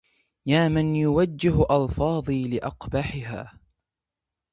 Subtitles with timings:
[0.45, 3.59] يا من يوجه ألفاظي لأقبحها